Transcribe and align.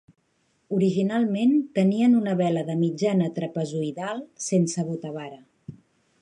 Originalment 0.77 1.51
tenien 1.79 2.15
una 2.21 2.33
vela 2.39 2.63
de 2.71 2.77
mitjana 2.79 3.29
trapezoidal 3.37 4.25
sense 4.49 4.87
botavara. 4.89 5.39